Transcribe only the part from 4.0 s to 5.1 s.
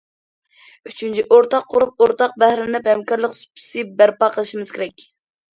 بەرپا قىلىشىمىز كېرەك.